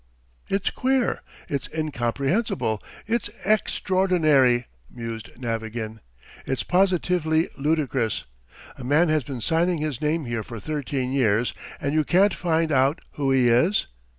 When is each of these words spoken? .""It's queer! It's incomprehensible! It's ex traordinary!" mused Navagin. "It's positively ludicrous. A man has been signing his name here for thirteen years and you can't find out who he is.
.""It's 0.55 0.71
queer! 0.71 1.21
It's 1.47 1.69
incomprehensible! 1.71 2.81
It's 3.05 3.29
ex 3.43 3.79
traordinary!" 3.79 4.65
mused 4.89 5.29
Navagin. 5.39 5.99
"It's 6.43 6.63
positively 6.63 7.49
ludicrous. 7.55 8.23
A 8.79 8.83
man 8.83 9.09
has 9.09 9.23
been 9.23 9.41
signing 9.41 9.77
his 9.77 10.01
name 10.01 10.25
here 10.25 10.41
for 10.41 10.59
thirteen 10.59 11.11
years 11.13 11.53
and 11.79 11.93
you 11.93 12.03
can't 12.03 12.33
find 12.33 12.71
out 12.71 12.99
who 13.11 13.29
he 13.31 13.47
is. 13.47 13.85